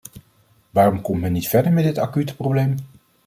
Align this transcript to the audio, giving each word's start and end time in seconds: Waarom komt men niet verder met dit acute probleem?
Waarom 0.71 1.01
komt 1.01 1.21
men 1.21 1.31
niet 1.31 1.47
verder 1.47 1.71
met 1.73 1.83
dit 1.83 1.97
acute 1.97 2.35
probleem? 2.35 2.75